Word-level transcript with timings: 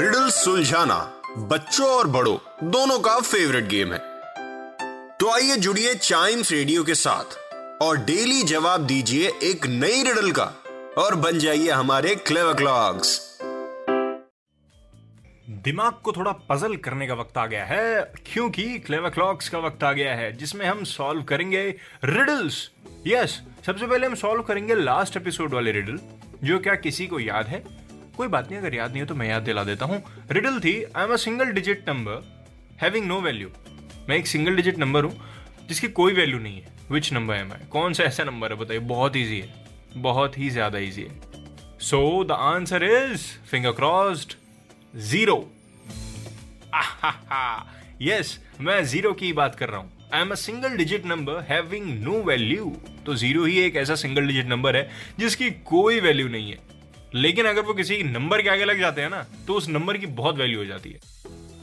Riddle 0.00 0.28
सुलझाना 0.30 0.96
बच्चों 1.48 1.86
और 1.88 2.06
बड़ों, 2.06 2.36
दोनों 2.64 2.98
का 2.98 3.18
फेवरेट 3.20 3.64
गेम 3.64 3.92
है। 3.92 3.98
तो 5.18 5.30
आइए 5.30 5.56
जुड़िए 5.56 5.94
चाइम्स 5.94 6.52
रेडियो 6.52 6.84
के 6.84 6.94
साथ 6.94 7.36
और 7.82 7.96
डेली 7.96 8.42
जवाब 8.42 8.86
दीजिए 8.86 9.32
एक 9.42 9.66
नई 9.66 10.02
रिडल 10.02 10.30
का 10.30 10.44
और 10.98 11.14
बन 11.14 11.38
जाइए 11.38 11.70
हमारे 11.70 12.14
क्लेवर 12.14 12.54
क्लॉक्स 12.54 13.18
दिमाग 15.64 16.00
को 16.04 16.12
थोड़ा 16.12 16.32
पजल 16.50 16.76
करने 16.76 17.06
का 17.06 17.14
वक्त 17.14 17.38
आ 17.38 17.46
गया 17.46 17.64
है, 17.64 18.00
क्योंकि 18.32 18.78
क्लेव 18.78 19.08
क्लॉक्स 19.08 19.48
का 19.48 19.58
वक्त 19.58 19.84
आ 19.84 19.92
गया 19.92 20.14
है, 20.14 20.32
जिसमें 20.36 20.66
हम 20.66 20.82
सॉल्व 20.84 21.22
करेंगे 21.22 21.66
रिडल्स 22.04 22.70
यस 23.06 23.40
सबसे 23.66 23.86
पहले 23.86 24.06
हम 24.06 24.14
सॉल्व 24.14 24.42
करेंगे 24.42 24.74
लास्ट 24.74 25.16
एपिसोड 25.16 25.54
वाले 25.54 25.72
रिडल 25.72 26.00
जो 26.44 26.58
क्या 26.58 26.74
किसी 26.78 27.06
को 27.06 27.20
याद 27.20 27.46
है? 27.46 27.62
कोई 28.20 28.28
बात 28.28 28.50
नहीं, 28.50 28.58
अगर 28.58 28.74
याद 28.74 28.90
नहीं 28.90 29.02
हो 29.02 29.06
तो 29.08 29.14
मैं 29.14 29.28
याद 29.28 29.42
दिला 29.42 29.64
देता 29.64 29.84
हूँ। 29.86 30.02
रिडल 30.30 30.58
थी 30.60 30.72
I 30.86 31.04
am 31.04 31.12
a 31.12 31.16
single 31.18 31.52
digit 31.52 31.88
number 31.88 32.24
having 32.80 33.06
no 33.06 33.20
value 33.20 33.48
मैं 34.08 34.16
एक 34.16 34.26
सिंगल 34.26 34.56
डिजिट 34.56 34.78
नंबर 34.78 35.04
हूँ, 35.04 35.12
जिसकी 35.68 35.88
कोई 35.90 36.12
वैल्यू 36.14 36.38
नहीं 36.40 36.56
है। 36.56 36.72
विच 36.90 37.12
नंबर 37.12 37.34
है 37.34 37.44
मैं 37.44 37.66
कौन 37.68 37.92
सा 37.92 38.04
ऐसा 38.04 38.24
नंबर 38.24 38.52
है, 38.52 38.58
बताइए। 38.58 38.80
बहुत 38.86 39.16
ईजी 39.16 39.38
है। 39.40 39.48
बहुत 39.98 40.38
ही 40.38 40.50
ज़्यादा 40.50 40.78
ईजी 40.80 41.02
है। 41.02 41.78
So 41.80 42.24
the 42.24 42.32
answer 42.32 42.84
is 42.84 43.26
finger 43.50 43.72
crossed 43.72 44.32
zero 44.94 45.38
yes 48.02 48.38
मैं 48.60 48.82
ज़ीरो 48.86 49.12
की 49.14 49.32
बात 49.34 49.54
कर 49.54 49.68
रहा 49.68 49.80
हूँ। 49.80 50.08
I 50.14 50.20
am 50.20 50.30
a 50.30 50.34
single 50.36 50.76
digit 50.76 51.06
number 51.06 51.40
having 51.48 51.86
no 52.02 52.22
value 52.24 52.76
तो 53.06 53.14
ज़ीरो 53.16 53.44
ही 53.44 53.58
एक 53.60 53.76
ऐसा 53.76 53.94
सिंगल 53.96 54.26
डिजिट 54.26 54.46
नंबर 54.46 54.76
है, 54.76 54.88
जिसकी 55.18 55.50
कोई 55.66 56.00
वैल्यू 56.00 56.28
नहीं 56.28 56.50
है। 56.50 56.58
लेकिन 57.14 57.46
अगर 57.46 57.62
वो 57.62 57.74
किसी 57.74 58.02
नंबर 58.04 58.42
के 58.42 58.48
आगे 58.48 58.64
लग 58.64 58.78
जाते 58.80 59.02
हैं 59.02 59.10
ना 59.10 59.24
तो 59.46 59.54
उस 59.54 59.68
नंबर 59.68 59.96
की 59.96 60.06
बहुत 60.18 60.36
वैल्यू 60.38 60.58
हो 60.58 60.64
जाती 60.64 60.90
है। 60.90 60.98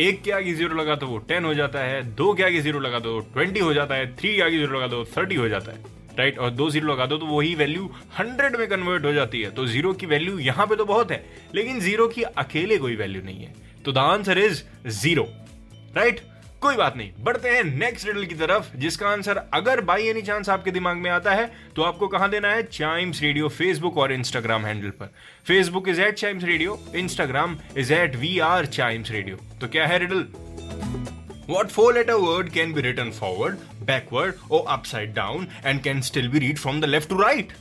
एक 0.00 0.22
के 0.22 0.30
आगे 0.32 0.52
ज़ीरो 0.54 0.76
लगा 0.76 0.94
तो 0.96 1.06
वो 1.06 1.18
टेन 1.18 1.44
हो 1.44 1.52
जाता 1.54 1.80
है, 1.80 2.02
दो 2.14 2.32
के 2.34 2.42
आगे 2.42 2.60
ज़ीरो 2.60 2.80
लगा 2.80 2.98
दो 3.00 3.18
ट्वेंटी 3.34 3.60
हो 3.60 3.72
जाता 3.74 3.94
है 3.94 4.14
थ्री 4.16 4.34
के 4.36 4.42
आगे 4.42 4.58
ज़ीरो 4.58 4.76
लगा 4.76 4.86
दो 4.86 5.04
थर्टी 5.16 5.34
हो 5.34 5.48
जाता 5.48 5.72
है 5.72 5.94
राइट 6.18 6.38
और 6.38 6.50
दो 6.50 6.68
ज़ीरो 6.70 6.92
लगा 6.92 7.06
दो 7.06 7.16
तो 7.18 7.26
वही 7.26 7.54
वैल्यू 7.54 7.90
हंड्रेड 8.18 8.56
में 8.56 8.66
कन्वर्ट 8.68 9.04
हो 9.04 9.12
जाती 9.12 9.40
है। 9.40 9.50
तो 9.50 9.66
ज़ीरो 9.66 9.92
की 9.92 10.06
वैल्यू 10.06 10.38
यहाँ 10.40 10.66
पे 10.66 10.76
तो 10.76 10.84
बहुत 10.84 11.10
है, 11.10 11.24
लेकिन 11.54 11.80
ज़ीरो 11.80 12.06
की 12.08 12.22
अकेले 12.22 12.78
कोई 12.78 12.96
वैल्यू 12.96 13.22
नहीं 13.22 13.40
है। 13.40 13.54
तो 13.84 13.92
the 13.92 13.98
answer 13.98 14.38
is 14.38 14.62
zero 14.88 15.26
right 15.96 16.20
कोई 16.66 16.76
बात 16.76 16.96
नहीं। 16.96 17.10
बढ़ते 17.20 17.48
हैं 17.48 17.62
नेक्स्ट 17.64 18.06
रिडल 18.06 18.24
की 18.26 18.34
तरफ़ 18.34 18.76
जिसका 18.76 19.08
आंसर 19.08 19.40
अगर 19.54 19.80
बाई 19.80 20.06
एनी 20.06 20.22
चांस 20.22 20.48
आपके 20.48 20.70
दिमाग 20.70 20.96
में 20.96 21.10
आता 21.10 21.34
है 21.34 21.50
तो 21.76 21.82
आपको 21.82 22.08
कहाँ 22.08 22.28
देना 22.30 22.48
है? 22.48 22.62
चाइम्स 22.62 23.22
रेडियो 23.22 23.48
फेसबुक 23.48 23.98
और 23.98 24.12
इंस्टाग्राम 24.12 24.66
हैंडल 24.66 24.90
पर। 24.90 25.12
Facebook 25.46 25.88
is 25.88 26.00
at 26.00 26.14
Chimes 26.14 26.44
Radio 26.44 26.78
Instagram 26.96 27.56
is 27.76 27.92
at 27.92 28.16
we 28.16 28.38
are 28.38 28.66
Chimes 28.66 29.10
Radio 29.10 29.38
तो 29.60 29.68
क्या 29.68 29.86
है 29.86 29.98
riddle 29.98 30.26
What 31.48 31.68
four 31.70 31.90
letter 31.94 32.14
word 32.20 32.48
can 32.54 32.72
be 32.76 32.82
written 32.84 33.10
forward, 33.16 33.58
backward 33.88 34.40
or 34.50 34.60
upside 34.76 35.12
down 35.18 35.44
and 35.64 35.82
can 35.84 36.00
still 36.08 36.30
be 36.32 36.40
read 36.44 36.62
from 36.62 36.80
the 36.84 36.88
left 36.94 37.08
to 37.12 37.18
right? 37.20 37.52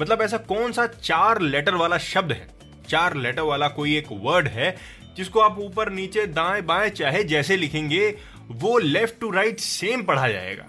मतलब 0.00 0.22
ऐसा 0.22 0.36
कौन 0.36 0.72
सा 0.72 0.86
चार 0.86 1.40
letter 1.40 1.74
वाला 1.74 1.98
शब्द 1.98 2.32
है? 2.32 2.48
चार 2.88 3.16
लेटर 3.16 3.42
वाला 3.42 3.68
कोई 3.68 3.96
एक 3.96 4.08
वर्ड 4.12 4.48
है 4.48 4.76
जिसको 5.16 5.40
आप 5.40 5.58
ऊपर 5.58 5.90
नीचे 5.92 6.26
दाएँ 6.26 6.62
बाएँ 6.62 6.90
चाहे 6.90 7.24
जैसे 7.24 7.56
लिखेंगे 7.56 8.14
वो 8.50 8.78
लेफ़्ट 8.78 9.20
टू 9.20 9.30
राइट 9.30 9.60
सेम 9.60 10.02
पढ़ा 10.02 10.28
जाएगा। 10.28 10.64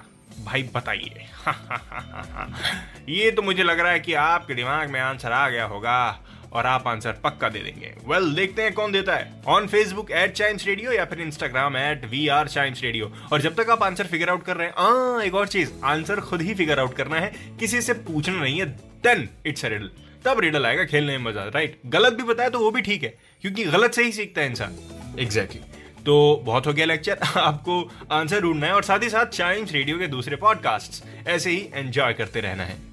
भाई 0.46 0.64
बताइए। 0.76 1.26
ये 3.10 3.32
तो 3.32 3.42
मुझे 3.42 3.64
लग 3.64 3.80
रहा 3.80 3.92
है 3.92 4.00
कि 4.00 4.14
आपके 4.14 4.54
दिमाग 4.54 4.90
में 4.90 5.00
आंसर 5.00 5.32
आ 5.32 5.50
गया 5.50 5.66
होगा 5.66 6.20
और 6.54 6.66
आप 6.66 6.88
आंसर 6.88 7.12
पक्का 7.12 7.50
दे 7.50 7.60
देंगे। 7.60 7.94
वेल 8.08 8.24
well, 8.24 8.36
देखते 8.36 8.62
हैं 8.64 8.74
कौन 8.74 8.92
देता 8.92 9.16
है। 9.16 9.42
On 9.48 9.68
Facebook 9.68 10.12
at 10.12 10.34
Chimes 10.34 10.66
Radio 10.68 10.92
या 10.92 11.06
फिर 11.06 11.22
Instagram 11.22 11.78
at 11.78 12.06
we 12.06 12.28
are 12.28 12.48
Chimes 12.48 12.82
Radio 12.82 13.12
और 13.32 13.42
जब 13.42 13.56
तक 13.56 13.70
आप 13.70 13.84
आंसर 13.84 14.08
फिगर 14.08 14.30
आउट 14.30 14.44
कर 14.44 14.58
रहे 14.58 14.68
हैं 14.68 14.74
आ, 14.74 15.22
एक 15.22 15.36
और 15.36 15.48
चीज़ 15.48 15.72
आंसर 15.84 16.20
खुद 16.22 16.42
ही 16.42 16.54
फिगर 16.54 16.80
आउट 16.80 16.96
करना 16.96 17.16
है। 17.16 17.34
किसी 17.60 17.82
से 17.82 17.94
पूछना 17.94 18.42
नहीं 18.42 18.60
है 18.60 18.66
देन 19.06 19.30
इट्स 19.46 19.66
अ 19.66 19.68
रिडल 19.68 19.90
तब 20.26 20.40
रिडल 20.40 20.66
आएगा, 20.66 20.84
खेलने 20.86 21.18
में 21.18 21.26
मज़ा 21.26 21.44
राइट 21.46 21.80
गलत 21.86 22.14
भी 22.14 22.24
बताया 22.24 22.50
तो 22.50 22.60
वो 22.60 22.72
भी 22.72 22.82
ठीक 22.82 23.04
है, 23.04 23.14
क्योंकि 23.42 23.64
गलत 23.66 23.94
से 23.94 24.04
ही 24.04 24.12
सीखता 24.12 24.42
है 24.42 24.48
इंसान। 24.48 24.78
Exactly 25.20 25.60
exactly. 25.60 26.06
तो 26.06 26.42
बहुत 26.46 26.68
हो 26.68 26.74
गया 26.74 26.86
लेक्चर 26.86 27.18
आपको 27.38 27.82
आंसर 28.12 28.42
ढूंढना 28.42 28.68
है 28.68 28.74
और 28.74 28.84
साथ 28.84 29.04
ही 29.04 29.10
साथ 29.10 29.26
चाइम्स 29.34 29.72
रेडियो 29.72 30.00
के 30.00 30.08
दूसरे 30.08 30.36
पॉडकास्ट 30.36 31.04
ऐसे 31.28 31.50
ही 31.50 31.70
एंजॉय 31.74 32.14
करते 32.14 32.42
रहना 32.42 32.64
है। 32.64 32.93